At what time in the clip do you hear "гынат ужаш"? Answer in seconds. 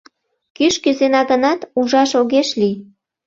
1.29-2.11